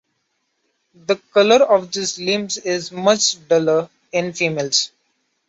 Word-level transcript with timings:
The 0.95 1.15
colour 1.31 1.63
of 1.63 1.91
these 1.91 2.17
limbs 2.17 2.57
is 2.57 2.91
much 2.91 3.47
duller 3.47 3.87
in 4.11 4.33
females. 4.33 4.91